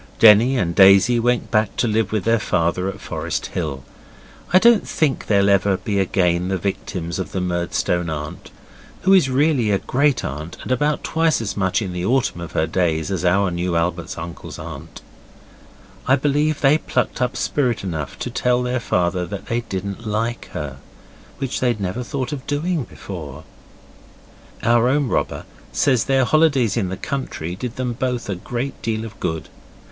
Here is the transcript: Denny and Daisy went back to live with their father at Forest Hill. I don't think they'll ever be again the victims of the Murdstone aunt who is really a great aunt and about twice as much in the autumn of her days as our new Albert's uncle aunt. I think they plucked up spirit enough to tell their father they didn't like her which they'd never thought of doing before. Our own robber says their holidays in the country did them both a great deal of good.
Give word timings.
Denny 0.17 0.57
and 0.57 0.73
Daisy 0.73 1.19
went 1.19 1.51
back 1.51 1.75
to 1.75 1.87
live 1.87 2.11
with 2.11 2.23
their 2.23 2.39
father 2.39 2.89
at 2.89 2.99
Forest 2.99 3.45
Hill. 3.53 3.83
I 4.51 4.57
don't 4.57 4.87
think 4.87 5.27
they'll 5.27 5.47
ever 5.47 5.77
be 5.77 5.99
again 5.99 6.47
the 6.47 6.57
victims 6.57 7.19
of 7.19 7.33
the 7.33 7.39
Murdstone 7.39 8.09
aunt 8.09 8.49
who 9.03 9.13
is 9.13 9.29
really 9.29 9.69
a 9.69 9.77
great 9.77 10.25
aunt 10.25 10.57
and 10.63 10.71
about 10.71 11.03
twice 11.03 11.39
as 11.39 11.55
much 11.55 11.83
in 11.83 11.93
the 11.93 12.03
autumn 12.03 12.41
of 12.41 12.53
her 12.53 12.65
days 12.65 13.11
as 13.11 13.23
our 13.23 13.51
new 13.51 13.75
Albert's 13.75 14.17
uncle 14.17 14.51
aunt. 14.57 15.03
I 16.07 16.15
think 16.15 16.61
they 16.61 16.79
plucked 16.79 17.21
up 17.21 17.37
spirit 17.37 17.83
enough 17.83 18.17
to 18.21 18.31
tell 18.31 18.63
their 18.63 18.79
father 18.79 19.27
they 19.27 19.61
didn't 19.61 20.07
like 20.07 20.45
her 20.53 20.77
which 21.37 21.59
they'd 21.59 21.79
never 21.79 22.01
thought 22.01 22.31
of 22.31 22.47
doing 22.47 22.85
before. 22.85 23.43
Our 24.63 24.87
own 24.89 25.09
robber 25.09 25.45
says 25.71 26.05
their 26.05 26.25
holidays 26.25 26.75
in 26.75 26.89
the 26.89 26.97
country 26.97 27.55
did 27.55 27.75
them 27.75 27.93
both 27.93 28.29
a 28.29 28.33
great 28.35 28.81
deal 28.81 29.05
of 29.05 29.19
good. 29.19 29.47